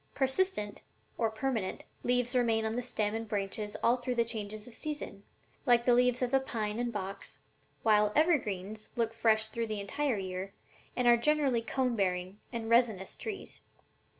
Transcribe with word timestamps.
Persistent, 0.15 0.81
or 1.15 1.29
permanent, 1.29 1.83
leaves 2.01 2.35
remain 2.35 2.65
on 2.65 2.75
the 2.75 2.81
stem 2.81 3.13
and 3.13 3.27
branches 3.27 3.77
all 3.83 3.97
through 3.97 4.15
the 4.15 4.25
changes 4.25 4.67
of 4.67 4.73
season, 4.73 5.21
like 5.67 5.85
the 5.85 5.93
leaves 5.93 6.23
of 6.23 6.31
the 6.31 6.39
pine 6.39 6.79
and 6.79 6.91
box, 6.91 7.37
while 7.83 8.11
evergreens 8.15 8.89
look 8.95 9.13
fresh 9.13 9.49
through 9.49 9.67
the 9.67 9.79
entire 9.79 10.17
year 10.17 10.53
and 10.95 11.07
are 11.07 11.17
generally 11.17 11.61
cone 11.61 11.95
bearing 11.95 12.39
and 12.51 12.67
resinous 12.67 13.15
trees. 13.15 13.61